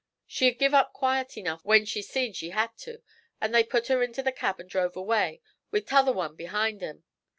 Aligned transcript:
She 0.25 0.45
had 0.45 0.57
give 0.57 0.73
up 0.73 0.93
quiet 0.93 1.37
enough 1.37 1.63
when 1.63 1.85
she 1.85 2.01
seen 2.01 2.33
she 2.33 2.49
had 2.49 2.75
to; 2.79 3.03
an' 3.39 3.51
they 3.51 3.63
put 3.63 3.85
her 3.85 4.01
into 4.01 4.23
the 4.23 4.31
cab 4.31 4.59
an' 4.59 4.65
drove 4.65 4.95
away, 4.95 5.41
with 5.69 5.85
t'other 5.85 6.11
one 6.11 6.35
behind 6.35 6.81
'em. 6.81 7.03